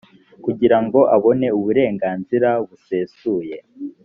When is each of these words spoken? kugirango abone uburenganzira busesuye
kugirango 0.43 0.99
abone 1.15 1.47
uburenganzira 1.57 2.49
busesuye 2.67 3.57